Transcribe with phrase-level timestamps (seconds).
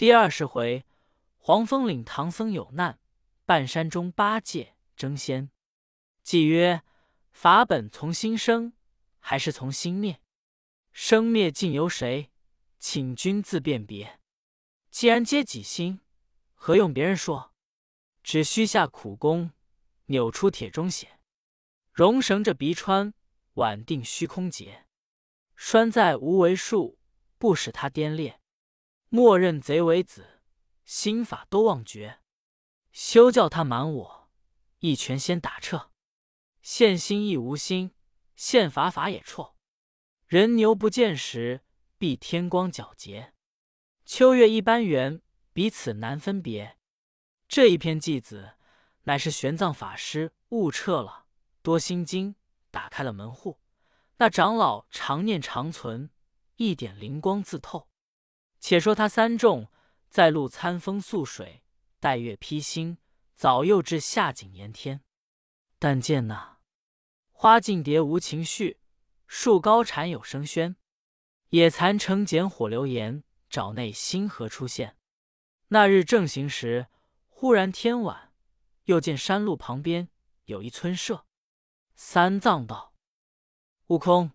[0.00, 0.86] 第二十回，
[1.36, 2.98] 黄风岭唐僧有难，
[3.44, 5.50] 半山中八戒争先。
[6.22, 6.82] 既曰：
[7.32, 8.72] 法本从心生，
[9.18, 10.22] 还是从心灭？
[10.90, 12.30] 生灭尽由谁？
[12.78, 14.18] 请君自辨别。
[14.90, 16.00] 既然皆己心，
[16.54, 17.52] 何用别人说？
[18.22, 19.50] 只需下苦功，
[20.06, 21.20] 扭出铁中血，
[21.92, 23.12] 熔绳着鼻穿，
[23.52, 24.86] 挽定虚空结，
[25.54, 26.98] 拴在无为树，
[27.36, 28.39] 不使他颠裂。
[29.12, 30.40] 默认贼为子，
[30.84, 32.20] 心法都忘绝。
[32.92, 34.30] 休叫他瞒我，
[34.78, 35.90] 一拳先打彻。
[36.62, 37.92] 现心亦无心，
[38.36, 39.56] 现法法也错。
[40.28, 41.64] 人牛不见时，
[41.98, 43.34] 必天光皎洁。
[44.04, 45.20] 秋月一般圆，
[45.52, 46.78] 彼此难分别。
[47.48, 48.54] 这一篇偈子，
[49.02, 51.26] 乃是玄奘法师悟彻了
[51.62, 52.36] 多心经，
[52.70, 53.58] 打开了门户。
[54.18, 56.10] 那长老常念常存，
[56.54, 57.89] 一点灵光自透。
[58.60, 59.68] 且说他三众
[60.08, 61.62] 在路餐风宿水，
[61.98, 62.98] 待月披星，
[63.34, 65.02] 早又至夏景年天。
[65.78, 66.58] 但见那
[67.32, 68.78] 花径蝶无情绪，
[69.26, 70.76] 树高蝉有声喧。
[71.48, 74.96] 野蚕成茧火流炎，沼内星河出现。
[75.68, 76.86] 那日正行时。
[77.42, 78.34] 忽然天晚，
[78.84, 80.10] 又见山路旁边
[80.44, 81.24] 有一村舍。
[81.94, 82.92] 三藏道
[83.88, 84.32] ：“悟空，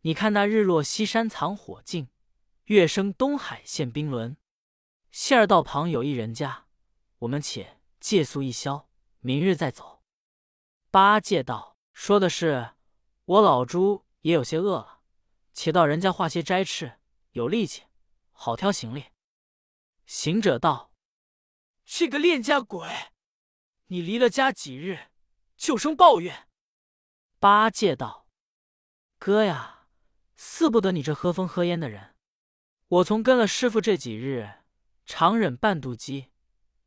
[0.00, 2.08] 你看那日落西山藏火镜，
[2.68, 4.36] 月升东海现冰轮。
[5.10, 6.66] 现儿道旁有一人家，
[7.20, 10.02] 我们且借宿一宵，明日再走。”
[10.92, 12.74] 八戒道：“说的是，
[13.24, 15.00] 我老猪也有些饿了，
[15.54, 16.98] 且到人家化些斋吃，
[17.30, 17.84] 有力气，
[18.32, 19.06] 好挑行李。”
[20.04, 20.92] 行者道。
[21.86, 22.86] 这个练家鬼，
[23.86, 25.08] 你离了家几日，
[25.56, 26.50] 就生抱怨？
[27.38, 28.26] 八戒道
[29.18, 29.86] ：“哥呀，
[30.36, 32.14] 似不得你这喝风喝烟的人。
[32.88, 34.60] 我从跟了师傅这几日，
[35.04, 36.30] 常忍半肚饥，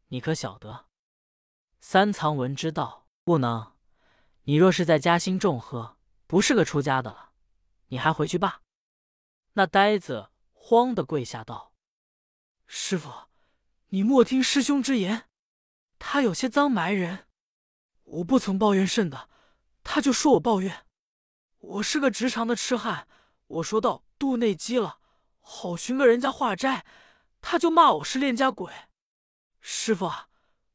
[0.07, 0.87] 你可晓得？”
[1.79, 3.73] 三藏闻之道：“不能。
[4.43, 7.33] 你若是在家兴重喝，不是个出家的了。
[7.87, 8.61] 你还回去罢。”
[9.53, 11.73] 那呆子慌的跪下道
[12.65, 13.11] ：“师傅。”
[13.93, 15.27] 你莫听师兄之言，
[15.99, 17.27] 他有些脏埋人。
[18.03, 19.29] 我不曾抱怨甚的，
[19.83, 20.87] 他就说我抱怨。
[21.57, 23.05] 我是个直肠的痴汉，
[23.47, 25.00] 我说道肚内饥了，
[25.53, 26.85] 好寻个人家化斋，
[27.41, 28.71] 他就骂我是练家鬼。
[29.59, 30.29] 师傅啊，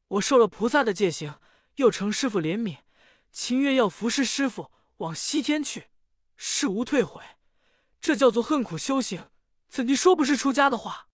[0.09, 1.39] 我受了菩萨的戒行，
[1.77, 2.77] 又承师傅怜悯，
[3.31, 5.89] 情愿要服侍师傅往西天去，
[6.37, 7.23] 誓无退悔。
[7.99, 9.31] 这叫做恨苦修行，
[9.67, 11.09] 怎地说不是出家的话？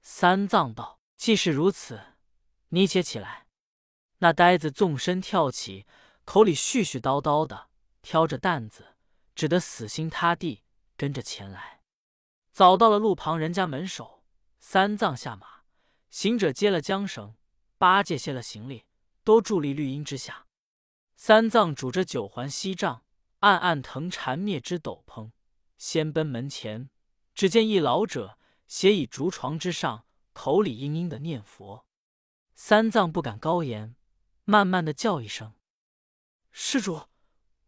[0.00, 0.98] 三藏道。
[1.18, 2.00] 既是如此，
[2.70, 3.46] 你且起来。
[4.20, 5.86] 那呆子纵身跳起，
[6.24, 7.68] 口里絮絮叨叨的，
[8.00, 8.96] 挑着担子，
[9.34, 10.62] 只得死心塌地
[10.96, 11.79] 跟着前来。
[12.52, 14.24] 早到了路旁人家门首，
[14.58, 15.62] 三藏下马，
[16.10, 17.34] 行者接了缰绳，
[17.78, 18.84] 八戒卸了行李，
[19.24, 20.46] 都伫立绿荫之下。
[21.16, 23.04] 三藏拄着九环锡杖，
[23.40, 25.30] 暗暗腾缠灭之斗篷，
[25.78, 26.90] 先奔门前，
[27.34, 30.04] 只见一老者斜倚竹床之上。
[30.32, 31.84] 口里嘤嘤的念佛，
[32.54, 33.96] 三藏不敢高言，
[34.44, 35.54] 慢慢的叫一声
[36.52, 37.08] ：“施主，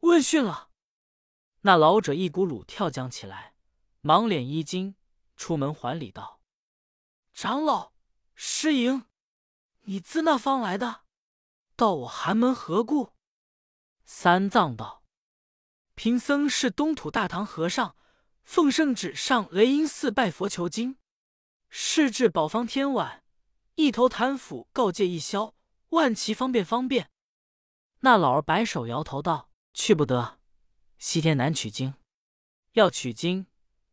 [0.01, 0.71] 问讯了。”
[1.63, 3.52] 那老者一股鲁跳将起来，
[4.05, 4.97] 忙敛衣襟，
[5.37, 6.41] 出门还礼道
[7.33, 7.93] ：“长老，
[8.35, 9.07] 师迎，
[9.83, 11.03] 你自那方来的？
[11.77, 13.13] 到我寒门何故？”
[14.05, 15.05] 三藏道
[15.95, 17.97] ：“贫僧是东土大唐和尚，
[18.43, 20.99] 奉圣旨上雷音寺拜佛求经。”
[21.71, 23.23] 是至宝方天晚，
[23.77, 25.55] 一头坛斧告诫一宵，
[25.91, 27.09] 万祈方便方便。
[28.01, 30.41] 那老儿摆手摇头道：“去不得，
[30.99, 31.95] 西天难取经。
[32.73, 33.47] 要取经，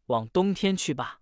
[0.09, 1.21] 往东天去罢。”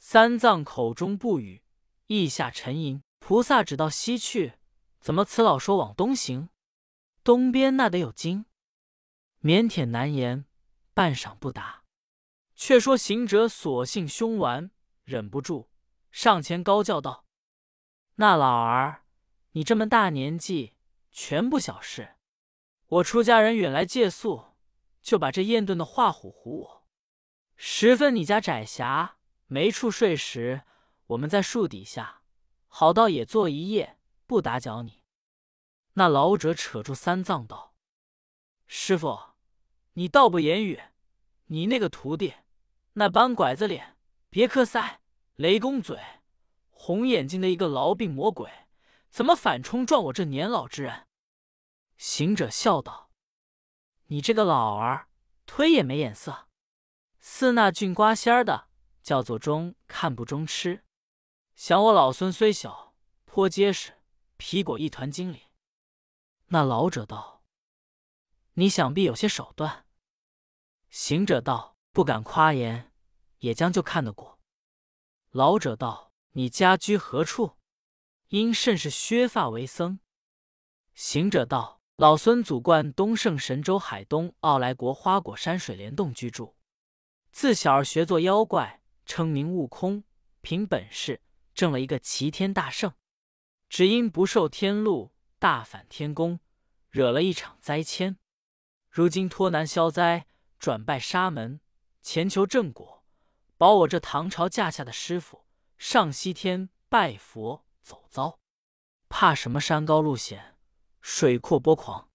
[0.00, 1.62] 三藏口中不语，
[2.06, 3.02] 意下沉吟。
[3.18, 4.54] 菩萨只到西去，
[5.00, 6.48] 怎么此老说往东行？
[7.24, 8.46] 东边那得有经？
[9.42, 10.44] 腼腆难言，
[10.94, 11.82] 半晌不答。
[12.54, 14.70] 却说行者索性凶顽。
[15.02, 15.68] 忍不住
[16.10, 17.24] 上前高叫道
[18.16, 19.04] ：“那老儿，
[19.52, 20.74] 你这么大年纪，
[21.12, 22.16] 全不小事。
[22.86, 24.54] 我出家人远来借宿，
[25.02, 26.75] 就把这燕炖的画虎唬我。
[27.56, 29.16] 十分你家窄狭，
[29.46, 30.62] 没处睡时，
[31.08, 32.22] 我们在树底下，
[32.68, 35.02] 好到也坐一夜，不打搅你。”
[35.94, 37.74] 那老者扯住三藏道
[38.66, 39.18] ：“师傅，
[39.94, 40.80] 你倒不言语，
[41.46, 42.34] 你那个徒弟，
[42.94, 43.94] 那板拐子脸。”
[44.28, 44.96] 别克腮、
[45.36, 45.98] 雷公嘴、
[46.68, 48.50] 红眼睛的一个痨病魔鬼，
[49.08, 51.06] 怎么反冲撞我这年老之人？
[51.96, 53.10] 行者笑道
[54.08, 55.08] ：“你这个老儿，
[55.46, 56.45] 推也没眼色。
[57.28, 58.68] 似那俊瓜仙儿的，
[59.02, 60.84] 叫做中看不中吃。
[61.56, 62.94] 想我老孙虽小，
[63.24, 63.94] 颇结实，
[64.36, 65.40] 皮裹一团精灵。
[66.46, 67.42] 那老者道
[68.54, 69.86] ：“你想必有些手段。”
[70.88, 72.92] 行者道：“不敢夸言，
[73.40, 74.38] 也将就看得过。”
[75.30, 77.56] 老者道：“你家居何处？
[78.28, 79.98] 因甚是削发为僧？”
[80.94, 86.55] 行者道：“老孙祖贯东胜神州海东傲来国花果山水帘洞居住，
[87.38, 90.04] 自小儿学做妖怪，称名悟空，
[90.40, 91.20] 凭本事
[91.54, 92.94] 挣了一个齐天大圣，
[93.68, 96.40] 只因不受天禄，大反天宫，
[96.88, 98.16] 惹了一场灾迁。
[98.88, 100.26] 如今脱难消灾，
[100.58, 101.60] 转拜沙门，
[102.00, 103.04] 前求正果，
[103.58, 105.44] 保我这唐朝驾下的师傅
[105.76, 108.38] 上西天拜佛走遭，
[109.10, 110.56] 怕什么山高路险？”
[111.02, 112.08] 水阔波狂，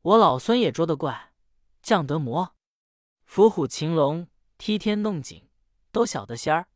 [0.00, 1.34] 我老孙也捉得怪，
[1.82, 2.56] 降得魔，
[3.26, 4.26] 伏虎擒龙，
[4.58, 5.48] 踢天弄井，
[5.92, 6.68] 都晓得仙儿。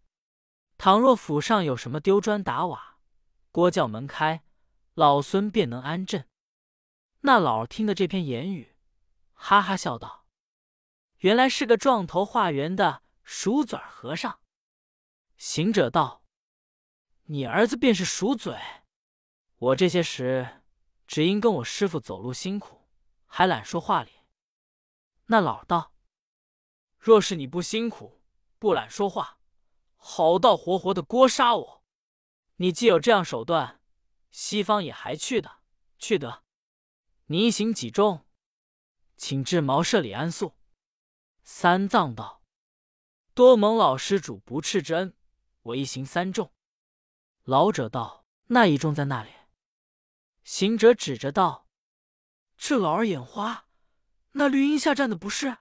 [0.78, 2.98] 倘若府上有什么丢砖打瓦，
[3.50, 4.42] 锅叫门开，
[4.94, 6.28] 老孙便能安镇。
[7.20, 8.76] 那老儿听得这篇言语，
[9.32, 10.26] 哈哈笑道
[11.20, 14.40] ：“原来是个撞头画圆的鼠嘴和尚。”
[15.36, 16.24] 行者道
[17.26, 18.58] ：“你儿子便是鼠嘴，
[19.56, 20.56] 我这些时。”
[21.06, 22.86] 只因跟我师傅走路辛苦，
[23.26, 24.12] 还懒说话哩。
[25.26, 25.92] 那老道
[27.00, 28.20] ：“若是你不辛苦，
[28.58, 29.38] 不懒说话，
[29.96, 31.82] 好到活活的锅杀我！
[32.56, 33.80] 你既有这样手段，
[34.30, 35.60] 西方也还去的，
[35.98, 36.44] 去得。
[37.26, 38.26] 你一行几重？
[39.16, 40.58] 请至茅舍里安宿。”
[41.42, 42.42] 三藏道
[43.32, 45.16] ：“多蒙老施主不斥之恩，
[45.62, 46.52] 我一行三众。”
[47.44, 49.30] 老者道：“那一众在那里？”
[50.44, 51.66] 行者指着道
[52.58, 53.68] ：“这老儿眼花，
[54.32, 55.56] 那绿荫下站的不是？”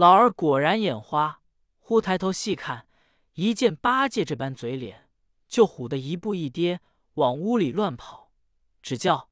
[0.00, 1.42] 老儿果然眼花，
[1.76, 2.88] 忽抬头细看，
[3.34, 5.10] 一见八戒这般嘴脸，
[5.46, 6.80] 就唬得一步一跌，
[7.16, 8.32] 往屋里乱跑，
[8.80, 9.28] 只叫：“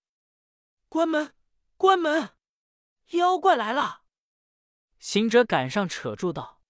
[0.90, 1.34] 关门，
[1.78, 2.36] 关门！
[3.12, 4.02] 妖怪来了！”
[5.00, 6.60] 行者赶上扯住道：“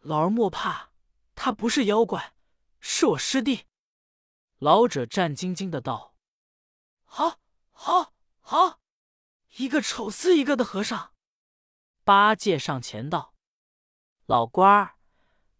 [0.00, 0.92] 老儿莫怕，
[1.34, 2.34] 他不是妖怪，
[2.80, 3.66] 是我师弟。”
[4.56, 6.16] 老者战兢兢的道。
[7.04, 7.38] 好，
[7.72, 8.80] 好，好！
[9.56, 11.12] 一个丑死一个的和尚。
[12.04, 13.34] 八戒上前道
[14.26, 14.94] ：“老官，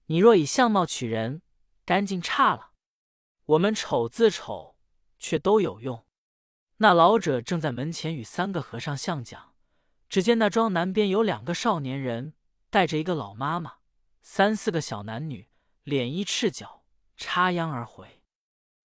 [0.06, 1.42] 你若以相貌取人，
[1.84, 2.72] 干净差了；
[3.44, 4.76] 我们丑自丑，
[5.18, 6.04] 却都有用。”
[6.78, 9.54] 那老者正在门前与三个和尚相讲，
[10.08, 12.34] 只见那庄南边有两个少年人，
[12.70, 13.76] 带着一个老妈妈，
[14.20, 15.48] 三四个小男女，
[15.84, 16.84] 脸衣赤脚，
[17.16, 18.22] 插秧而回。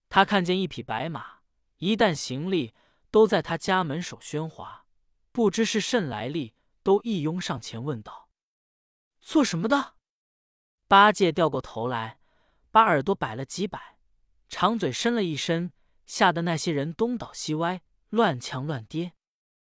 [0.10, 1.38] 他看见一匹白马。
[1.80, 2.74] 一旦行李
[3.12, 4.86] 都在他家门首喧哗，
[5.32, 6.56] 不知是甚来历，
[6.88, 8.30] 都一拥上前问道
[9.20, 9.96] ：“做什么的？”
[10.88, 12.22] 八戒掉过头来，
[12.72, 14.00] 把耳朵摆了几摆，
[14.48, 15.74] 长嘴伸了一伸，
[16.06, 19.12] 吓得那些人东倒西歪，乱呛乱跌，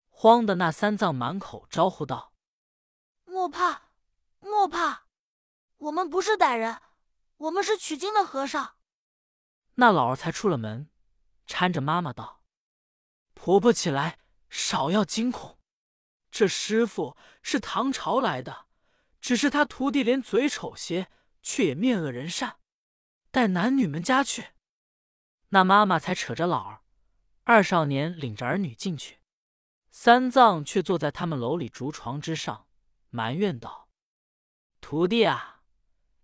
[0.09, 2.33] 慌的那三藏满口招呼道
[3.25, 3.89] ：“莫怕，
[4.39, 5.05] 莫怕，
[5.77, 6.81] 我们不是歹人，
[7.37, 8.77] 我们是取经的和尚。”
[9.77, 10.89] 那老儿才出了门。
[11.45, 12.41] 搀着妈妈道
[13.35, 14.17] ：“婆婆起来，
[14.49, 15.59] 少要惊恐。
[16.33, 18.65] 这师傅是唐朝来的，
[19.21, 21.11] 只是他徒弟连嘴丑些，
[21.43, 22.57] 却也面恶人善，
[23.29, 24.47] 带男女们家去。”
[25.49, 26.81] 那妈妈才扯着老儿，
[27.43, 29.19] 二少年领着儿女进去。
[29.91, 32.65] 三藏却坐在他们楼里竹床之上，
[33.11, 33.87] 埋怨道
[34.81, 35.61] ：“徒弟啊，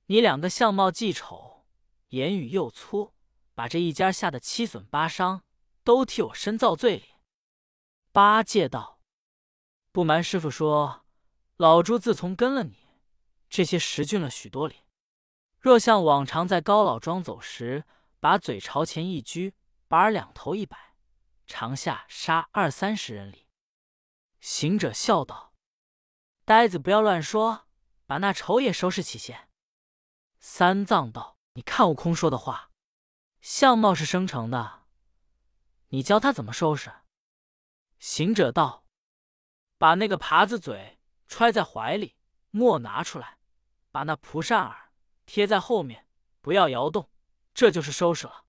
[0.07, 1.67] 你两个相貌既丑，
[2.07, 3.13] 言语又粗。”
[3.53, 5.43] 把这一家吓得七损八伤，
[5.83, 7.09] 都替我深造罪哩。
[8.11, 8.98] 八戒道
[9.91, 11.05] ：“不瞒师傅说，
[11.57, 12.77] 老猪自从跟了你，
[13.49, 14.83] 这些识俊了许多哩。
[15.59, 17.85] 若像往常在高老庄走时，
[18.19, 19.53] 把嘴朝前一撅，
[19.87, 20.95] 把耳两头一摆，
[21.47, 23.47] 长下杀二三十人里。”
[24.39, 25.53] 行者笑道
[26.45, 27.67] ：“呆子不要乱说，
[28.05, 29.49] 把那丑也收拾起先。”
[30.39, 32.71] 三藏道：“你看悟空说的话。”
[33.41, 34.83] 相貌是生成的，
[35.87, 36.91] 你教他怎么收拾？
[37.97, 38.85] 行者道
[39.79, 42.15] ：“把那个耙子嘴揣在怀里，
[42.51, 43.39] 莫拿出来；
[43.91, 44.91] 把那蒲扇耳
[45.25, 46.05] 贴在后面，
[46.41, 47.09] 不要摇动，
[47.55, 48.45] 这就是收拾了。”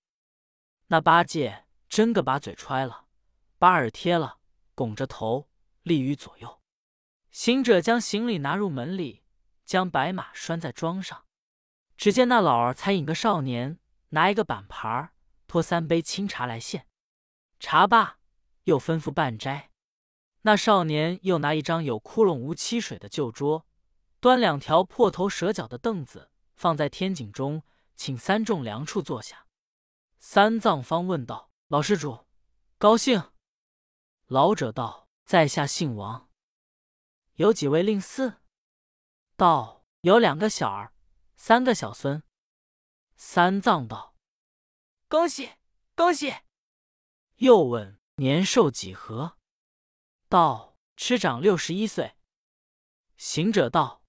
[0.89, 3.07] 那八戒真个把嘴揣了，
[3.57, 4.41] 把耳贴了，
[4.75, 5.49] 拱着头
[5.83, 6.61] 立于左右。
[7.31, 9.23] 行者将行李拿入门里，
[9.65, 11.25] 将白马拴在桩上。
[11.97, 13.79] 只见那老儿才引个少年。
[14.13, 15.13] 拿一个板盘，
[15.47, 16.89] 托三杯清茶来献。
[17.61, 18.19] 茶罢，
[18.65, 19.70] 又吩咐半斋。
[20.43, 23.67] 那少年又拿一张有窟窿无漆水的旧桌，
[24.21, 27.63] 端两条破头蛇脚的凳子，放在天井中，
[27.95, 29.47] 请三众梁处坐下。
[30.19, 32.27] 三藏方问道：“老施主，
[32.79, 33.31] 高兴？”
[34.29, 36.31] 老者道：“在下姓王。”
[37.37, 38.37] 有几位令嗣？
[39.37, 40.95] 道：“有两个小儿，
[41.37, 42.23] 三个小孙。”
[43.17, 44.15] 三藏道
[45.07, 45.51] ：“恭喜
[45.95, 46.35] 恭喜！”
[47.37, 49.37] 又问年寿几何？
[50.31, 52.15] 道：“师长六十一岁。”
[53.19, 54.05] 行者道：“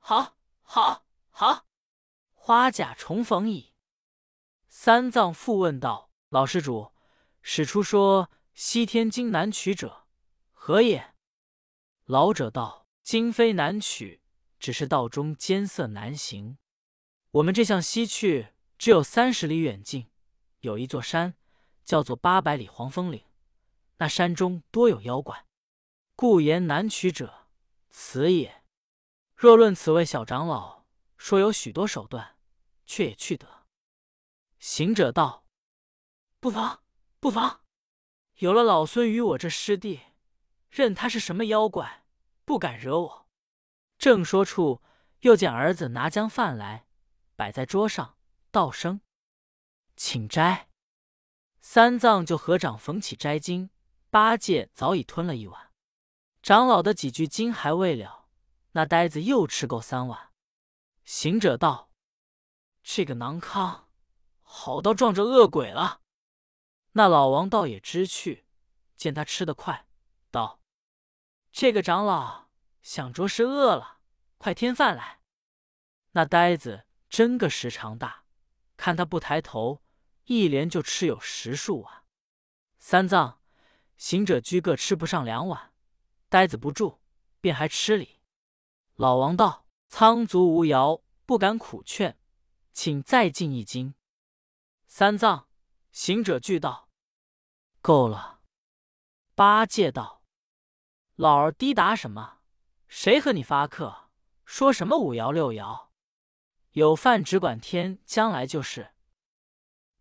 [0.00, 1.66] 好，好，好，
[2.32, 3.74] 花甲重逢矣。”
[4.66, 6.94] 三藏复问道：“老施主，
[7.42, 10.06] 史出说西天经难取者
[10.52, 11.14] 何也？”
[12.06, 14.22] 老者道：“经非难取，
[14.58, 16.56] 只是道中艰涩难行。
[17.32, 20.10] 我们这向西去，只有三十里远近，
[20.60, 21.34] 有一座山，
[21.84, 23.25] 叫做八百里黄风岭。
[23.98, 25.46] 那山中多有妖怪，
[26.14, 27.48] 故言难取者。”
[27.90, 28.62] 此也。
[29.34, 30.84] 若论此位小长老，
[31.16, 32.36] 说有许多手段，
[32.84, 33.66] 却也去得。
[34.58, 35.46] 行者道
[36.40, 36.82] ：“不妨，
[37.20, 37.62] 不妨。
[38.36, 40.00] 有了老孙与我这师弟，
[40.68, 42.04] 任他是什么妖怪，
[42.44, 43.28] 不敢惹我。”
[43.96, 44.82] 正说处，
[45.20, 46.86] 又见儿子拿将饭来，
[47.34, 48.18] 摆在桌上，
[48.50, 49.00] 道声
[49.96, 50.68] ：“请斋。”
[51.62, 53.70] 三藏就合掌缝起斋巾，
[54.16, 55.70] 八戒早已吞了一碗。
[56.42, 58.30] 长老的几句经还未了，
[58.72, 60.32] 那呆子又吃够三碗。
[61.04, 61.90] 行者道
[62.82, 63.90] ：“这个囊康，
[64.40, 66.00] 好到撞着恶鬼了。”
[66.92, 68.46] 那老王倒也知趣，
[68.96, 69.86] 见他吃得快，
[70.30, 70.62] 道
[71.52, 72.48] ：“这个长老
[72.80, 73.98] 想着是饿了，
[74.38, 75.20] 快添饭来。”
[76.12, 78.24] 那呆子真个时长大，
[78.78, 79.82] 看他不抬头，
[80.24, 82.04] 一连就吃有十数碗。
[82.78, 83.42] 三藏、
[83.96, 85.72] 行者居各吃不上两碗。
[86.28, 86.98] 呆子不住，
[87.40, 88.20] 便还吃里。
[88.94, 92.18] 老王道：“苍足无肴，不敢苦劝，
[92.72, 93.94] 请再进一斤。”
[94.86, 95.48] 三藏、
[95.92, 96.90] 行者俱道
[97.80, 98.40] ：“够了。”
[99.34, 100.24] 八戒道
[101.14, 102.38] ：“老儿滴答什么？
[102.88, 104.10] 谁和你发客？
[104.44, 105.88] 说什么五爻六爻？
[106.72, 108.94] 有饭只管添，将来就是。”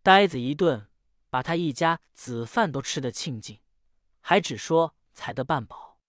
[0.02, 0.90] 呆子一顿，
[1.30, 3.60] 把他一家子饭都吃得庆尽，
[4.28, 6.00] 还只说才得半饱。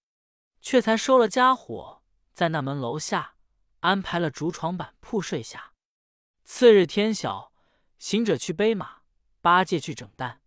[0.63, 3.35] 却才收了家伙，在那门楼下
[3.81, 5.75] 安排了竹床板铺睡下。
[6.43, 7.53] 次日天晓，
[7.99, 9.03] 行者去背马，
[9.43, 10.41] 八戒去整担，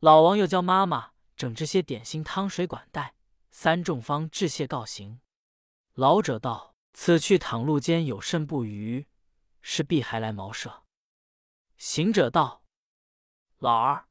[0.00, 3.14] 老王又教妈妈整这些点心汤水管带。
[3.50, 5.22] 三众方致谢告行。
[5.94, 9.06] 老者道：“此去倘路间有甚不虞，
[9.62, 10.84] 是必还来茅舍。”
[11.78, 12.62] 行者道
[13.58, 14.08] ：“老儿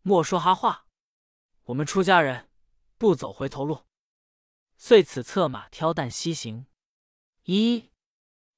[0.00, 0.86] 莫说哈话，
[1.64, 2.48] 我们出家人
[2.98, 3.84] 不走回头路。”
[4.76, 6.66] 遂此策马挑担西行。
[7.44, 7.90] 一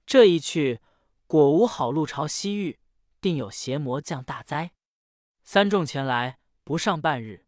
[0.06, 0.80] 这一去，
[1.26, 2.80] 果无好路朝西域，
[3.20, 4.72] 定有邪魔降大灾。
[5.42, 7.46] 三众前来不上半日，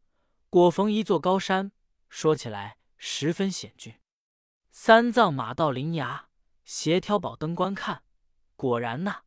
[0.50, 1.72] 果逢一座高山，
[2.08, 3.94] 说起来十分险峻。
[4.70, 6.28] 三藏马到临崖，
[6.64, 8.04] 斜挑宝灯观看，
[8.54, 9.22] 果然呐，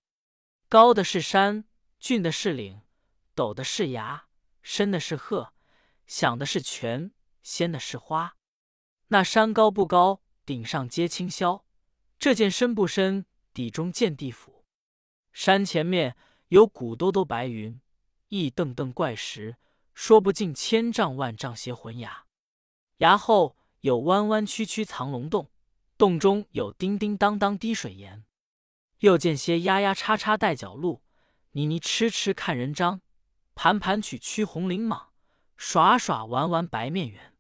[0.69, 1.65] 高的是山，
[1.99, 2.81] 峻的是岭，
[3.35, 4.27] 陡的是崖，
[4.61, 5.53] 深的是壑，
[6.05, 8.35] 响的是泉，鲜的是花。
[9.07, 11.63] 那山高不高，顶上皆青霄；
[12.17, 14.65] 这见深不深，底中见地府。
[15.33, 16.15] 山前面
[16.49, 17.79] 有古兜兜白云，
[18.29, 19.57] 一瞪瞪怪石，
[19.93, 22.25] 说不尽千丈万丈邪魂崖。
[22.97, 25.49] 崖后有弯弯曲曲藏龙洞，
[25.97, 28.23] 洞中有叮叮当当滴水岩。
[28.99, 31.01] 又见些丫丫叉叉带脚鹿，
[31.51, 33.01] 泥泥痴痴看人张，
[33.55, 35.07] 盘盘曲曲红翎蟒，
[35.57, 37.30] 耍耍玩玩白面猿。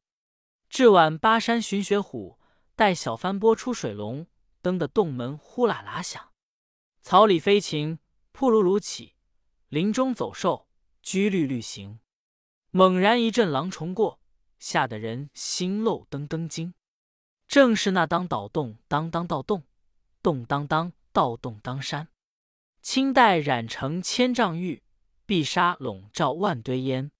[0.71, 2.39] 至晚，巴山寻雪虎
[2.77, 4.25] 待小翻波出水龙，
[4.61, 6.31] 登的洞门呼啦啦响。
[7.01, 7.99] 草里飞禽
[8.31, 9.15] 扑噜噜起，
[9.67, 10.69] 林中走兽
[11.03, 11.99] 居律律行。
[12.69, 14.21] 猛然一阵狼虫过，
[14.59, 16.73] 吓得人心漏噔噔惊。
[17.49, 19.65] 正是那当倒洞当当倒洞，
[20.23, 22.07] 洞当当倒洞当山。
[22.81, 24.81] 青黛染成千丈玉，
[25.25, 27.11] 碧纱笼罩万堆烟。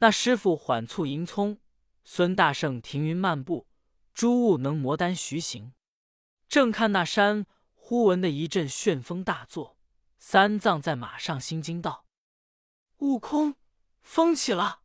[0.00, 1.58] 那师傅缓促迎葱。
[2.04, 3.66] 孙大圣停云漫步，
[4.12, 5.72] 诸物能磨丹徐行。
[6.48, 9.78] 正看那山，忽闻的一阵旋风大作。
[10.18, 12.06] 三藏在马上心惊道
[12.98, 13.56] ：“悟空，
[14.00, 14.82] 风起了。”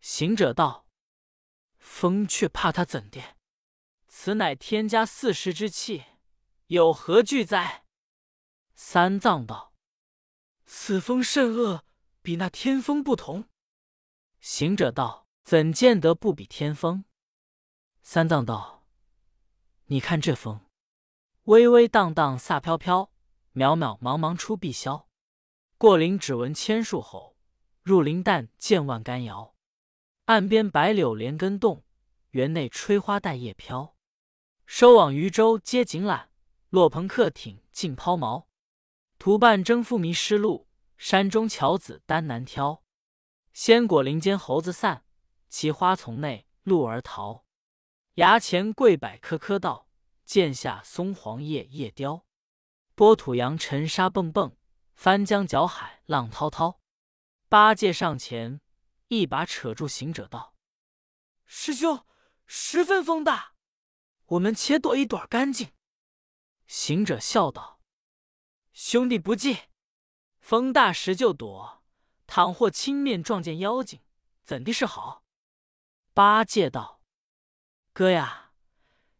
[0.00, 0.86] 行者道
[1.78, 3.36] ：“风却怕他怎的？
[4.06, 6.04] 此乃天家四时之气，
[6.68, 7.84] 有何惧哉？”
[8.74, 9.74] 三藏道
[10.64, 11.84] ：“此风甚恶，
[12.22, 13.48] 比那天风不同。”
[14.40, 15.27] 行者道。
[15.48, 17.06] 怎见得不比天风？
[18.02, 18.84] 三藏道
[19.88, 20.60] ：“你看这风，
[21.44, 23.10] 微微荡荡飒飘飘，
[23.54, 25.06] 渺渺茫茫出碧霄。
[25.78, 27.38] 过林只闻千树吼，
[27.82, 29.54] 入林但见万竿摇。
[30.26, 31.82] 岸边白柳连根动，
[32.32, 33.96] 园内吹花带叶飘。
[34.66, 36.26] 收网渔舟皆紧缆，
[36.68, 38.44] 落棚客艇尽抛锚。
[39.18, 42.84] 徒伴征夫迷失路，山中樵子单难挑。
[43.54, 45.06] 仙果林间猴子散，
[45.48, 47.44] 其花丛内鹿儿逃。
[48.14, 49.88] 崖前桂柏棵棵倒，
[50.24, 52.26] 涧下松黄叶叶凋。
[52.94, 54.56] 波土扬尘沙蹦蹦，
[54.94, 56.80] 翻江搅海浪滔滔。
[57.48, 58.60] 八戒上前
[59.06, 60.54] 一把扯住行者道
[61.46, 62.04] ：“师兄，
[62.46, 63.54] 十分风大。”
[64.26, 65.72] 我们且躲一躲干净。
[66.66, 67.80] 行者笑道
[68.74, 69.56] ：“兄弟不计，
[70.40, 71.84] 风大时就躲，
[72.26, 74.00] 倘或轻面撞见妖精，
[74.44, 75.22] 怎地是好？”
[76.18, 77.00] 八戒道
[77.94, 78.50] ：“哥呀，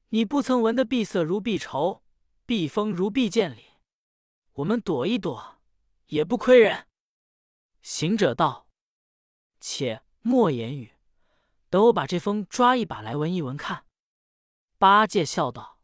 [0.08, 2.02] 你不曾闻得碧色如碧绸，
[2.44, 3.66] 碧风如碧剑里？
[4.54, 5.60] 我们躲一躲，
[6.06, 6.88] 也不亏人。”
[7.82, 8.68] 行者道
[9.62, 10.96] ：“且莫言语，
[11.70, 13.86] 等我把这风抓一把来闻一闻看。”
[14.76, 15.80] 八戒笑道：“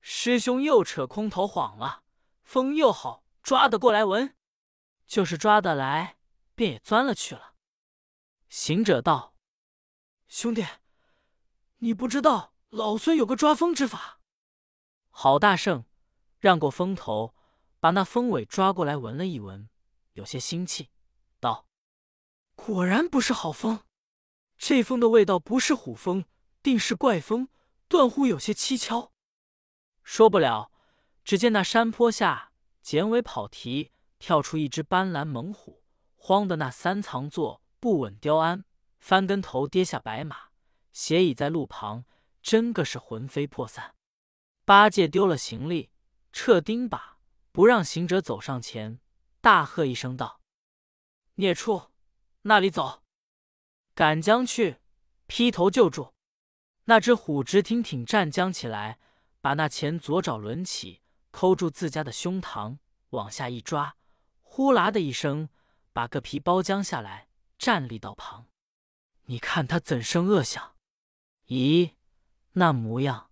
[0.00, 2.02] 师兄又扯空头谎了，
[2.40, 4.34] 风又好抓得过来闻，
[5.06, 6.16] 就是抓得来，
[6.54, 7.56] 便也钻了去了。”
[8.48, 9.32] 行者道
[10.28, 10.66] ：“兄弟，
[11.78, 14.20] 你不知道老孙有个抓风之法。”
[15.10, 15.84] 郝大圣
[16.38, 17.34] 让过风头，
[17.80, 19.68] 把那风尾抓过来闻了一闻，
[20.12, 20.90] 有些心气，
[21.40, 21.68] 道
[22.54, 23.80] ：“果然不是好风，
[24.58, 26.24] 这风的味道不是虎风，
[26.62, 27.48] 定是怪风。”
[27.86, 29.12] 断乎有些蹊跷，
[30.02, 30.72] 说不了。
[31.22, 32.50] 只见那山坡下
[32.82, 35.84] 剪尾跑蹄，跳出一只斑斓猛虎，
[36.16, 38.64] 慌得那三藏座不稳雕鞍，
[39.04, 40.48] 翻跟头跌下白马，
[40.94, 42.06] 斜倚在路旁，
[42.40, 43.94] 真个是魂飞魄散。
[44.64, 45.90] 八戒丢了行李，
[46.32, 46.98] 撤钉耙，
[47.52, 48.98] 不让行者走上前，
[49.42, 50.40] 大喝一声道
[51.36, 51.90] ：“孽畜，
[52.44, 53.02] 那里走！
[53.94, 54.78] 赶将去，
[55.26, 56.14] 劈头就住！”
[56.88, 58.98] 那只虎直挺挺站将起来，
[59.42, 62.78] 把那前左爪抡起，抠住自家的胸膛，
[63.10, 63.96] 往下一抓，
[64.40, 65.50] 呼啦的一声，
[65.92, 68.46] 把个皮包将下来，站立道旁。
[69.26, 70.76] 你看他怎生恶相？
[71.46, 71.92] 咦，
[72.52, 73.30] 那模样，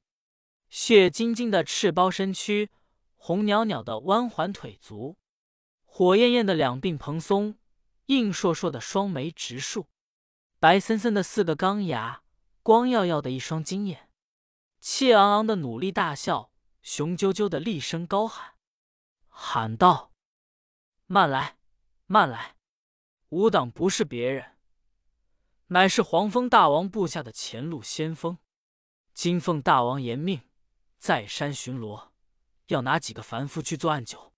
[0.68, 2.70] 血晶晶的赤包身躯，
[3.16, 5.16] 红袅袅的弯环腿足，
[5.84, 7.58] 火焰焰的两鬓蓬松，
[8.06, 9.88] 硬硕硕的双眉直竖，
[10.58, 12.22] 白森森的四个钢牙。
[12.64, 14.08] 光耀耀的一双金眼，
[14.78, 18.54] 气昂昂的努力大笑，雄赳赳的厉声高喊，
[19.26, 20.12] 喊道
[21.06, 21.58] ：“慢来，
[22.06, 22.54] 慢来！
[23.30, 24.51] 吾等不是别人，
[25.72, 28.36] 乃是黄风大王部下的前路先锋。
[29.14, 30.42] 今奉大王严命，
[30.98, 32.08] 在山巡逻，
[32.66, 34.34] 要拿几个凡夫去做暗酒。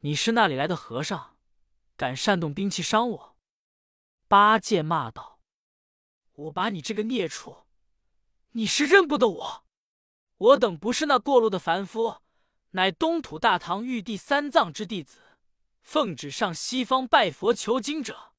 [0.00, 1.36] 你是那里来的和尚，
[1.94, 3.36] 敢擅动兵器伤我？”
[4.28, 5.40] 八戒骂道。
[6.32, 7.66] 我把你这个孽畜，
[8.52, 9.64] 你是认不得我？
[10.38, 12.22] 我等不是那过路的凡夫，
[12.70, 15.18] 乃东土大唐玉帝三藏之弟子，
[15.82, 18.32] 奉旨上西方拜佛求经者。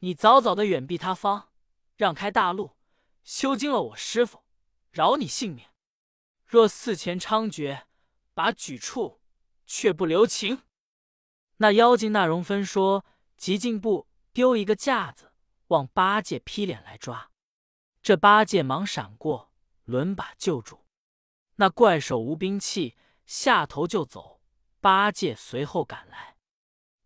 [0.00, 1.50] 你早早的远避他方，
[1.96, 2.76] 让开大路，
[3.24, 4.44] 修经了我师傅，
[4.90, 5.66] 饶你性命。
[6.46, 7.84] 若寺前猖獗，
[8.34, 9.20] 把举处，
[9.66, 10.62] 却不留情。
[11.56, 13.04] 那妖精那容分说，
[13.36, 15.32] 急进步丢一个架子。
[15.68, 17.32] 望八戒劈脸来抓，
[18.00, 19.50] 这八戒忙闪过，
[19.86, 20.84] 抡把救住。
[21.56, 24.40] 那怪手无兵器，下头就走。
[24.80, 26.36] 八戒随后赶来，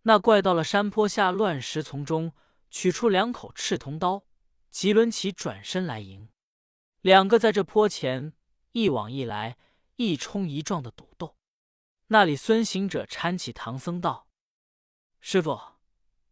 [0.03, 2.35] 那怪到了山坡下乱石丛中，
[2.71, 4.25] 取出两口赤铜刀，
[4.71, 6.29] 吉伦奇转身来迎。
[7.01, 8.33] 两个在这坡前
[8.73, 9.59] 一往一来，
[9.97, 11.37] 一冲一撞的赌斗。
[12.09, 14.29] 那里孙行者搀起唐僧道
[15.21, 15.61] ：“师傅，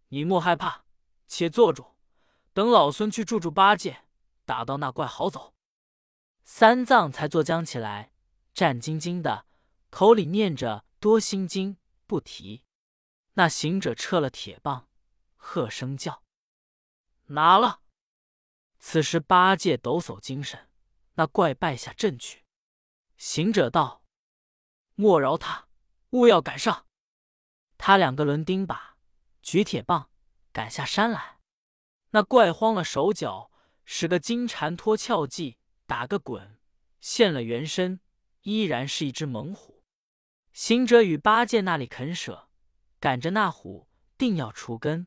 [0.09, 0.85] 你莫害怕，
[1.27, 1.97] 且坐住。”
[2.53, 4.05] 等老孙去助助八戒，
[4.45, 5.55] 打到那怪好走。
[6.43, 8.13] 三藏才坐僵起来，
[8.53, 9.47] 战兢兢的，
[9.91, 12.65] 口里念着多心经，不提。
[13.35, 14.89] 那行者撤了铁棒，
[15.37, 16.25] 喝声叫
[17.29, 17.81] ：“拿了！”
[18.79, 20.69] 此时八戒抖擞精神，
[21.15, 22.45] 那怪败下阵去。
[23.17, 24.05] 行者道
[24.95, 25.69] ：“莫饶他，
[26.11, 26.87] 勿要赶上。”
[27.77, 28.95] 他两个抡钉耙，
[29.43, 30.11] 举铁棒，
[30.53, 31.39] 赶下山来。
[32.11, 33.51] 那怪慌了手脚，
[33.85, 36.59] 使个金蝉脱壳计，打个滚，
[37.01, 38.01] 现了原身，
[38.43, 39.83] 依然是一只猛虎。
[40.53, 42.49] 行者与八戒那里肯舍，
[42.99, 45.07] 赶着那虎，定要除根。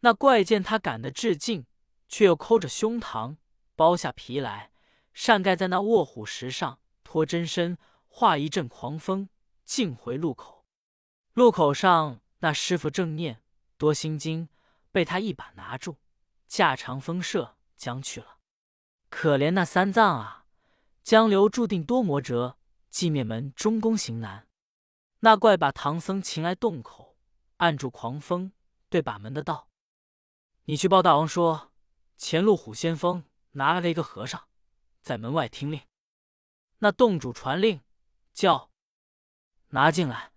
[0.00, 1.66] 那怪见他赶得至近，
[2.08, 3.36] 却又抠着胸膛，
[3.76, 4.70] 剥下皮来，
[5.12, 9.28] 扇盖在那卧虎石上，脱真身，化一阵狂风，
[9.64, 10.64] 径回路口。
[11.34, 13.42] 路口上那师傅正念
[13.76, 14.48] 多心经，
[14.90, 15.96] 被他一把拿住，
[16.46, 18.38] 架长风射将去了。
[19.10, 20.46] 可怜那三藏啊，
[21.02, 22.58] 江流注定多魔折，
[22.92, 24.46] 寂灭门中宫行难。
[25.20, 27.16] 那怪把唐僧擒来洞口，
[27.56, 28.52] 按住狂风，
[28.88, 29.67] 对把门的道
[30.68, 31.72] ：“你去报大王说，
[32.18, 34.48] 前路虎先锋拿来了一个和尚，
[35.00, 35.80] 在门外听令。”
[36.80, 37.80] 那洞主传令，
[38.34, 38.70] 叫
[39.68, 40.34] 拿进来。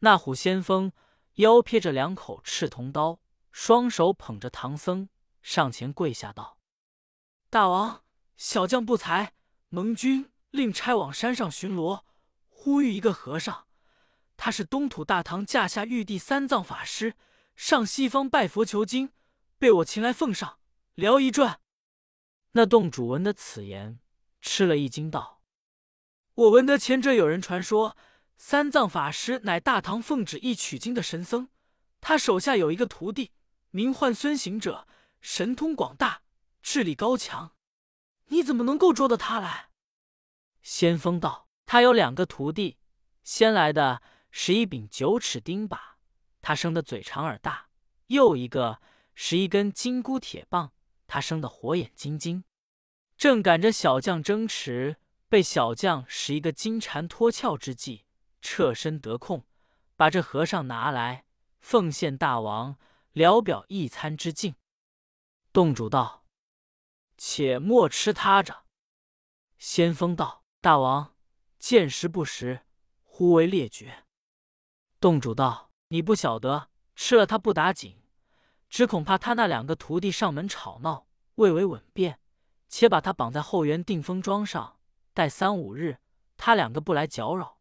[0.00, 0.90] 那虎先锋
[1.34, 3.20] 腰撇着两口赤铜刀，
[3.52, 5.08] 双手捧着唐僧，
[5.40, 6.58] 上前跪下道
[7.48, 8.02] ：“大王，
[8.36, 9.34] 小将不才，
[9.68, 12.02] 蒙军令差往山上巡逻，
[12.48, 13.68] 呼吁一个和尚。
[14.36, 17.14] 他是东土大唐驾下玉帝三藏法师，
[17.54, 19.12] 上西方拜佛求经，
[19.58, 20.58] 被我擒来奉上，
[20.94, 21.60] 聊一转。”
[22.52, 24.00] 那洞主闻得此言，
[24.40, 25.42] 吃了一惊，道
[26.34, 27.96] ：“我闻得前者有人传说。”
[28.40, 31.48] 三藏法师乃大唐奉旨意取经的神僧，
[32.00, 33.32] 他手下有一个徒弟，
[33.72, 34.86] 名唤孙行者，
[35.20, 36.22] 神通广大，
[36.62, 37.56] 智力高强。
[38.26, 39.70] 你怎么能够捉得他来？
[40.62, 42.78] 先锋道：“他有两个徒弟，
[43.24, 45.76] 先来的是一柄九齿钉耙，
[46.40, 47.70] 他生的嘴长耳大；
[48.06, 48.80] 又一个
[49.20, 50.72] 是一根金箍铁棒，
[51.08, 52.44] 他生的火眼金睛。
[53.16, 58.04] 正赶着小将争持，被小将使一个金蝉脱壳之计。”
[58.40, 59.44] 侧身得空，
[59.96, 61.24] 把这和尚拿来，
[61.60, 62.78] 奉献大王，
[63.10, 64.54] 聊表一餐之敬。
[65.52, 66.24] 洞主道
[67.18, 68.66] ：“且莫吃他着。”
[69.58, 71.16] 先锋道：“大王
[71.58, 72.60] 见识不识，
[73.02, 74.04] 忽为列绝。”
[75.00, 78.00] 洞主道：“你不晓得，吃了他不打紧，
[78.68, 82.20] 只恐怕他那两个徒弟上门吵闹，未为稳便。
[82.70, 84.78] 且把他绑在后园定风桩上，
[85.14, 86.00] 待三五日，
[86.36, 87.58] 他两个不来搅扰。”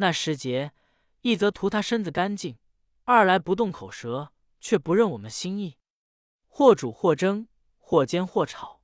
[0.00, 0.72] 那时节，
[1.20, 2.58] 一则图他身子干净，
[3.04, 5.78] 二来不动口舌，却不认我们心意，
[6.48, 7.46] 或煮或蒸，
[7.78, 8.82] 或煎或炒，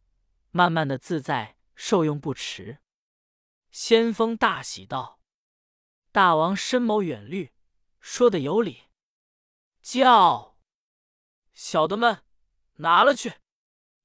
[0.52, 2.78] 慢慢的自在受用不迟。
[3.72, 5.18] 先锋大喜道
[6.12, 7.52] ：“大王深谋远虑，
[7.98, 8.84] 说的有理。
[9.82, 10.53] 叫
[11.54, 12.22] 小的们
[12.74, 13.34] 拿了去。”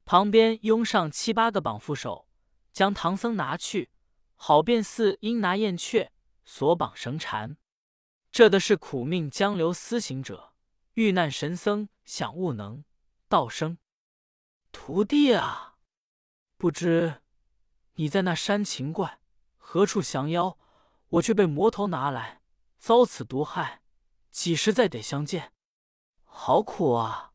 [0.06, 2.28] 旁边拥上七八个绑缚手，
[2.72, 3.92] 将唐僧拿去，
[4.36, 6.12] 好便似鹰拿燕雀。
[6.46, 7.58] 锁绑绳缠，
[8.32, 10.56] 这的是苦命江流思行者，
[10.96, 12.84] 遇难神僧想悟能
[13.28, 13.78] 道生。
[14.72, 15.78] 徒弟啊，
[16.58, 17.22] 不知
[17.94, 19.20] 你在那山情怪
[19.58, 20.58] 何处降妖？
[21.10, 22.42] 我却被魔头拿来，
[22.80, 23.84] 遭此毒害，
[24.32, 25.54] 几时再得相见？
[26.24, 27.29] 好苦啊！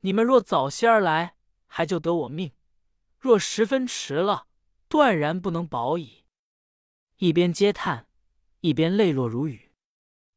[0.00, 2.50] 你们若早些儿来，还就得我命；
[3.18, 4.46] 若十分迟了，
[4.88, 6.24] 断然不能保矣。
[7.16, 8.06] 一边嗟叹。
[8.60, 9.72] 一边泪落如雨。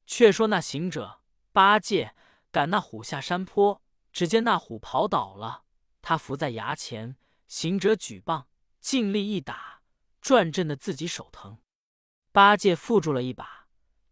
[0.06, 1.21] 却说那行者
[1.52, 2.13] 八戒
[2.52, 3.82] 赶那虎下山坡，
[4.13, 5.63] 只见那虎跑倒了，
[6.04, 8.47] 他伏在崖前，行者举棒
[8.80, 9.82] 尽力一打，
[10.21, 11.58] 转震的自己手疼。
[12.32, 13.67] 八戒缚住了一把，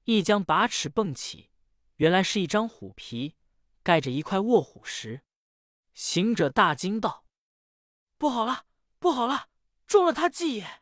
[0.06, 1.52] 一将拔尺蹦起，
[1.98, 3.36] 原来是一张虎皮，
[3.84, 5.22] 盖着一块卧虎石。
[6.00, 7.26] 行者大惊道
[8.18, 8.66] ：“不好了，
[9.00, 9.50] 不好了，
[9.86, 10.82] 中了他计也！”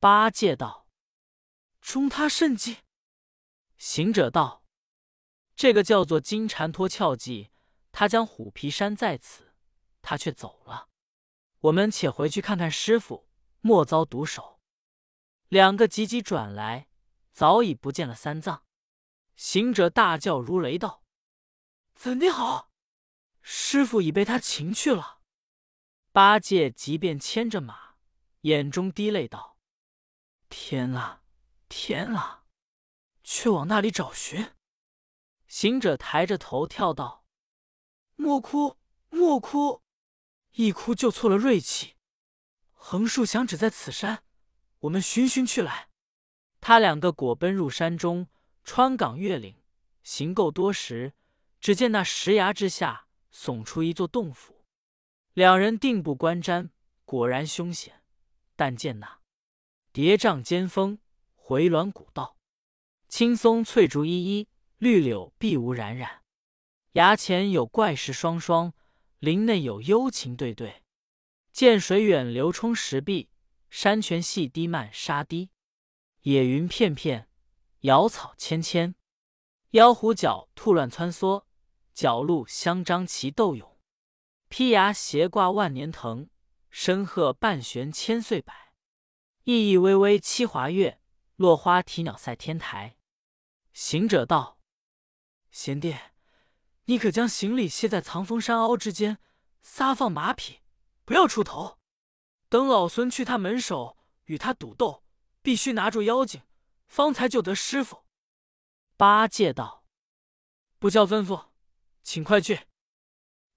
[0.00, 0.88] 八戒道。
[1.82, 2.78] 中他甚计？
[3.76, 4.64] 行者道
[5.54, 7.50] ：“这个叫做金蝉脱壳计。
[7.92, 9.54] 他将虎皮山在此，
[10.00, 10.88] 他却走了。
[11.60, 13.28] 我们且回去看看师傅，
[13.60, 14.58] 莫遭毒手。”
[15.48, 16.88] 两个急急转来，
[17.30, 18.64] 早已不见了三藏。
[19.36, 21.04] 行者大叫如雷道
[21.94, 22.70] ：“怎的好？
[23.44, 25.20] 师傅已被他擒去了。”
[26.10, 27.94] 八戒即便牵着马，
[28.40, 29.58] 眼中滴泪道
[30.50, 31.20] ：“天啊！”
[31.68, 32.44] 天啊！
[33.24, 34.52] 却往那里找寻？
[35.48, 37.26] 行者抬着头跳道
[38.14, 38.78] ：“莫哭，
[39.08, 39.82] 莫哭！
[40.52, 41.96] 一哭就错了锐气。
[42.72, 44.24] 横竖想只在此山，
[44.80, 45.88] 我们寻寻去来。”
[46.60, 48.28] 他两个果奔入山中，
[48.62, 49.62] 穿岗越岭，
[50.04, 51.14] 行够多时，
[51.60, 53.03] 只见那石崖之下
[53.44, 54.64] 耸出一座洞府。
[55.34, 56.70] 两人定步观瞻，
[57.04, 58.02] 果然凶险。
[58.56, 59.18] 但见那
[59.92, 60.98] 叠嶂尖峰。
[61.34, 62.38] 回峦古道，
[63.06, 66.22] 青松翠竹依依，绿柳碧梧冉冉。
[66.92, 68.72] 崖前有怪石双双，
[69.18, 70.82] 林内有幽禽对对。
[71.52, 73.28] 涧水远流冲石壁，
[73.68, 75.50] 山泉细滴漫沙堤。
[76.22, 77.28] 野云片片，
[77.80, 78.94] 瑶草芊芊。
[79.72, 81.43] 妖狐角兔乱穿梭，
[81.94, 83.80] 角鹿相张齐斗勇。
[84.48, 86.28] 披崖斜挂万年藤，
[86.68, 88.52] 深壑半悬千岁柏。
[89.44, 91.00] 意意微微七华月。
[91.36, 92.96] 落花啼鸟赛天台，
[93.72, 94.60] 行者道
[95.50, 95.96] ：“贤弟，
[96.84, 99.18] 你可将行李卸在藏风山凹之间，
[99.60, 100.60] 撒放马匹，
[101.04, 101.80] 不要出头。
[102.48, 105.02] 等老孙去他门首与他赌斗，
[105.42, 106.40] 必须拿住妖精，
[106.86, 108.04] 方才救得师傅。
[108.96, 109.84] 八戒道
[110.78, 111.48] ：“不教吩咐，
[112.04, 112.68] 请快去。”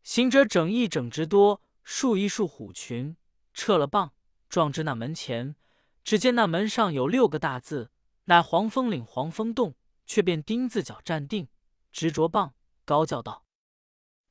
[0.01, 3.15] 行者整一整直多，束一束虎群，
[3.53, 4.13] 撤了棒，
[4.49, 5.55] 撞至那门前。
[6.03, 7.91] 只见那门上有六个大字，
[8.23, 11.49] 乃黄风岭黄风洞，却便钉子脚站定。
[11.91, 12.55] 执着棒，
[12.85, 13.43] 高叫道：“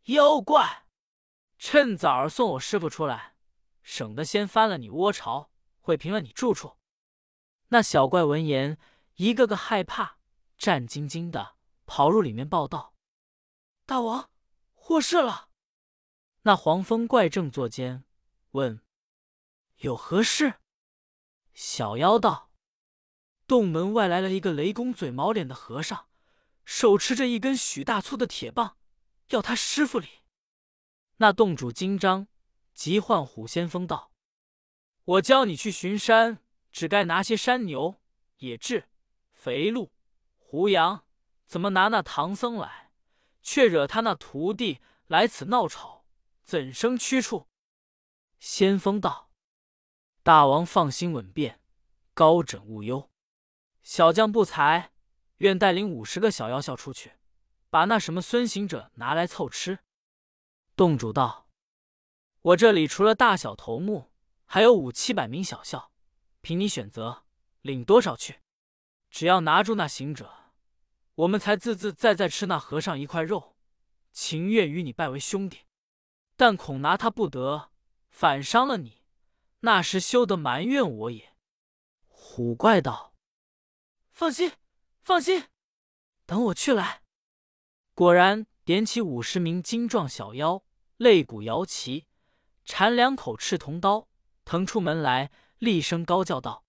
[0.06, 0.86] 妖怪，
[1.58, 3.34] 趁早儿送我师傅出来，
[3.82, 5.50] 省得先翻了你窝巢，
[5.80, 6.78] 毁平了你住处。”
[7.68, 8.78] 那小怪闻言，
[9.16, 10.16] 一个个害怕，
[10.56, 12.94] 战兢兢的跑入里面报道
[13.86, 14.30] ：“大王，
[14.74, 15.48] 祸事了！”
[16.42, 18.04] 那黄风怪正坐间，
[18.50, 18.82] 问
[19.78, 20.60] ：“有何事？”
[21.54, 22.50] 小妖道
[23.46, 26.08] ：“洞门外来了一个雷公嘴、毛脸的和尚。”
[26.66, 28.76] 手持着一根许大粗的铁棒，
[29.28, 30.08] 要他师傅礼。
[31.18, 32.26] 那洞主金章
[32.74, 34.10] 急唤虎先锋道
[35.04, 38.02] ：“我教你去巡山，只该拿些山牛、
[38.38, 38.86] 野雉、
[39.30, 39.92] 肥鹿、
[40.36, 41.04] 胡杨，
[41.46, 42.85] 怎么拿那唐僧来，
[43.46, 46.04] 却惹他那徒弟来此闹吵，
[46.42, 47.46] 怎生驱处？”
[48.40, 49.30] 先锋道
[50.24, 51.60] ：“大王放心稳便，
[52.12, 53.08] 高枕无忧。
[53.84, 54.90] 小将不才。”
[55.38, 57.12] 愿带领五十个小妖校出去，
[57.68, 59.80] 把那什么孙行者拿来凑吃。
[60.74, 61.50] 洞主道
[62.40, 64.10] ：“我这里除了大小头目，
[64.46, 65.92] 还有五七百名小校，
[66.40, 67.26] 凭你选择，
[67.60, 68.40] 领多少去？
[69.10, 70.45] 只要拿住那行者，
[71.16, 73.56] 我们才自自在在吃那和尚一块肉，
[74.12, 75.66] 情愿与你拜为兄弟。
[76.36, 77.70] 但恐拿他不得，
[78.08, 79.02] 反伤了你，
[79.60, 81.34] 那时休得埋怨我也。”
[82.08, 83.14] 虎怪道
[84.12, 84.52] ：“放心。”
[85.06, 85.44] 放心，
[86.26, 87.04] 等我去来。
[87.94, 90.64] 果然点起五十名精壮小妖，
[90.96, 92.08] 肋骨摇旗，
[92.64, 94.08] 缠两口赤铜刀，
[94.44, 96.64] 腾出门来，厉声高叫道：“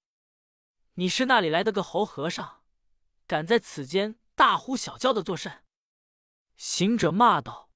[0.94, 2.62] 你是那里来的个猴和尚？
[3.26, 5.66] 敢在此间大呼小叫的作甚？”
[6.56, 7.70] 行者骂道：“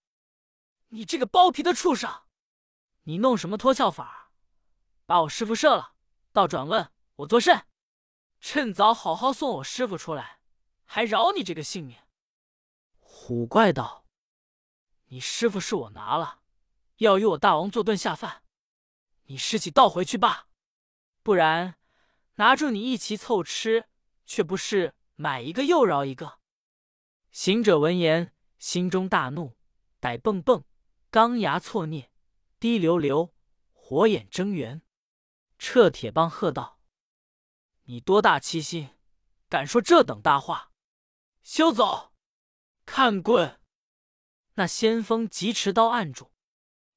[0.89, 2.24] 你这个剥皮的畜生，
[3.04, 4.32] 你弄什么脱壳法？
[5.06, 5.95] 把我师傅射了，
[6.32, 7.67] 倒转问我作甚？
[8.39, 10.39] 趁早好好送我师傅出来。”
[10.93, 11.97] 还饶你这个性命？
[13.00, 14.06] 虎怪道
[15.08, 16.41] ：“你师傅是我拿了，
[16.97, 18.43] 要与我大王做顿下饭，
[19.28, 20.50] 你拾起倒回去罢，
[21.24, 21.78] 不然
[22.36, 23.88] 拿住你一齐凑吃，
[24.26, 26.39] 却不是买一个又饶一个。”
[27.32, 29.56] 行者闻言，心中大怒，
[30.02, 30.65] 歹蹦蹦，
[31.10, 32.10] 钢牙错啮，
[32.60, 33.34] 滴溜溜，
[33.72, 34.82] 火眼睁圆，
[35.58, 36.82] 掣铁棒喝道
[37.88, 38.89] ：“你多大欺心，
[39.48, 40.74] 敢说这等大话？”
[41.41, 42.12] 休走！
[42.86, 43.62] 看棍！
[44.56, 46.34] 那先锋急持刀按住。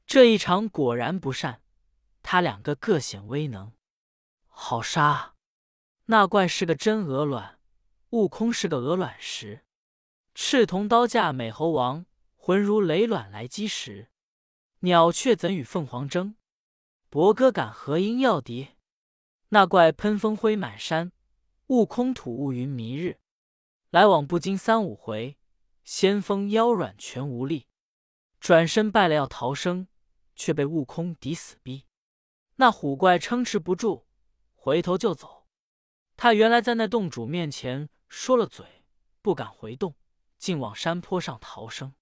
[0.04, 1.62] 这一场果然不善，
[2.24, 3.72] 他两个各显威能，
[4.48, 5.36] 好杀！
[6.06, 7.60] 那怪是个真鹅卵，
[8.10, 9.63] 悟空是个鹅卵石。
[10.36, 14.10] 赤铜刀架美猴王，浑如雷卵来击石。
[14.80, 16.34] 鸟雀怎与凤凰争？
[17.08, 18.70] 伯歌敢和鹰要敌？
[19.50, 21.12] 那怪喷风灰满山，
[21.68, 23.20] 悟空吐雾云迷日。
[23.90, 25.38] 来往不经三五回，
[25.84, 27.68] 先锋腰软全无力，
[28.40, 29.86] 转身败了要逃生，
[30.34, 31.86] 却被悟空抵死逼。
[32.56, 34.04] 那虎怪撑持不住，
[34.56, 35.46] 回头就走。
[36.16, 38.84] 他原来在那洞主面前说了嘴，
[39.22, 39.94] 不敢回洞，
[40.44, 41.94] 竟往山坡上逃生。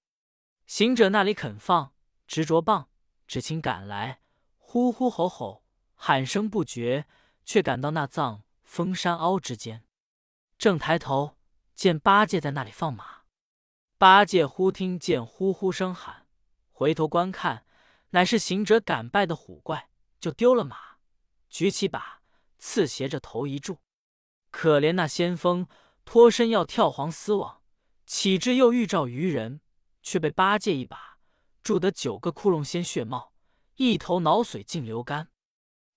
[0.67, 1.95] 行者那里肯放，
[2.27, 2.89] 执着棒，
[3.29, 4.21] 只请赶来，
[4.59, 7.07] 呼呼吼吼，喊声不绝，
[7.45, 9.85] 却赶到那藏峰山凹之间，
[10.59, 11.37] 正抬头。
[11.77, 13.23] 见八戒在那里放马，
[13.97, 16.27] 八戒忽听见呼呼声喊，
[16.73, 17.65] 回头观看，
[18.11, 20.99] 乃是行者赶败的虎怪，就丢了马，
[21.49, 22.23] 举起把，
[22.59, 23.79] 刺斜着头一住。
[24.51, 25.69] 可怜那先锋
[26.05, 27.62] 脱身要跳黄丝网，
[28.15, 29.63] 岂知又遇着愚人，
[30.03, 31.19] 却被八戒一把
[31.63, 33.33] 住得九个窟窿鲜血冒，
[33.77, 35.31] 一头脑髓尽流干。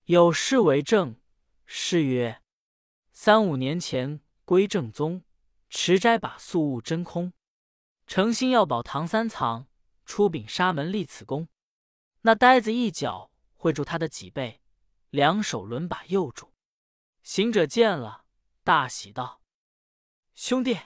[0.06, 1.20] 有诗为证，
[1.66, 2.42] 诗曰
[3.12, 5.24] ：“三五年前归正宗。”
[5.68, 7.34] 持斋把素悟真空，
[8.06, 9.68] 诚心要保唐三藏，
[10.06, 11.48] 出禀沙门立此功。
[12.22, 14.62] 那呆子一脚会住他的脊背，
[15.10, 16.54] 两手轮把右住。
[17.22, 18.24] 行者见了，
[18.64, 19.42] 大喜道
[20.34, 20.78] ：“兄弟，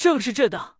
[0.00, 0.78] 正是这等。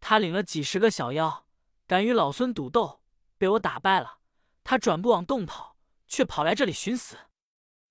[0.00, 1.46] 他领了几十个小妖，
[1.86, 3.00] 敢与老孙赌斗，
[3.38, 4.18] 被我打败了。
[4.64, 5.76] 他转不往洞跑，
[6.08, 7.16] 却跑来这里寻死。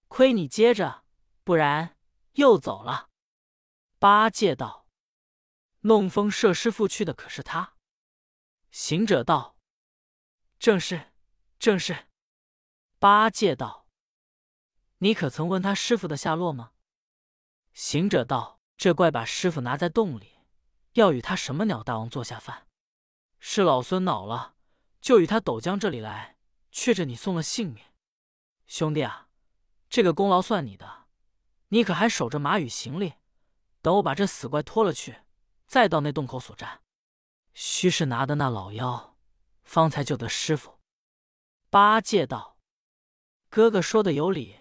[0.09, 1.05] 亏你接着，
[1.45, 1.97] 不然
[2.33, 3.09] 又走了。”
[3.99, 4.85] 八戒道
[5.87, 7.75] ：“弄风射师傅去的可是他？”
[8.69, 9.55] 行者道
[10.59, 11.13] ：“正是，
[11.57, 12.09] 正是。”
[12.99, 13.87] 八戒道
[14.99, 16.73] ：“你可曾问他师傅的下落吗？”
[17.71, 20.38] 行者道：“这怪把师傅拿在洞里，
[20.93, 22.67] 要与他什么鸟大王做下饭？
[23.39, 24.56] 是老孙恼了，
[24.99, 26.38] 就与他斗将这里来，
[26.71, 27.84] 却着你送了性命。
[28.67, 29.30] 兄弟啊，
[29.89, 31.06] 这个功劳算你的，
[31.69, 33.13] 你可还守着马与行李，
[33.82, 35.21] 等我把这死怪拖了去，
[35.67, 36.82] 再到那洞口所战。
[37.54, 39.15] 须是拿的那老妖，
[39.63, 40.80] 方才救得师傅。”
[41.71, 42.58] 八戒道
[43.49, 44.60] ：“哥哥说的有理，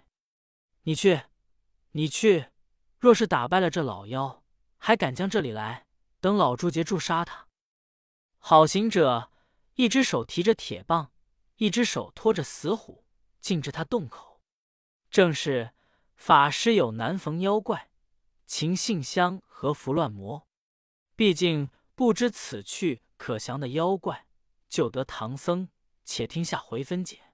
[0.82, 1.22] 你去，
[1.92, 2.50] 你去。”
[3.00, 4.42] 若是打败了这老妖，
[4.76, 5.87] 还敢将这里来？
[6.20, 7.48] 等老猪结住杀他。
[8.38, 9.30] 好行者
[9.74, 11.12] 一只手提着铁棒，
[11.56, 13.04] 一只手拖着死虎，
[13.40, 14.40] 进至他洞口。
[15.10, 15.72] 正是
[16.14, 17.90] 法师有难逢妖怪，
[18.46, 20.46] 情性香何服乱魔？
[21.16, 24.26] 毕竟不知此去可降的妖怪，
[24.68, 25.68] 救得唐僧。
[26.04, 27.27] 且听下回分解。